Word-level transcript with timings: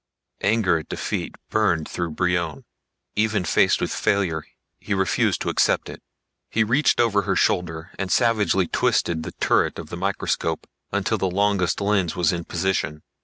Anger 0.41 0.79
at 0.79 0.89
defeat 0.89 1.35
burned 1.51 1.87
through 1.87 2.09
Brion. 2.09 2.65
Even 3.15 3.43
faced 3.45 3.79
with 3.79 3.91
failure, 3.91 4.45
he 4.79 4.95
refused 4.95 5.41
to 5.41 5.49
accept 5.49 5.89
it. 5.89 6.01
He 6.49 6.63
reached 6.63 6.99
over 6.99 7.21
her 7.21 7.35
shoulder 7.35 7.91
and 7.99 8.11
savagely 8.11 8.65
twisted 8.65 9.21
the 9.21 9.33
turret 9.33 9.77
of 9.77 9.95
microscope 9.95 10.65
until 10.91 11.19
the 11.19 11.29
longest 11.29 11.79
lens 11.81 12.15
was 12.15 12.33
in 12.33 12.45
position. 12.45 13.03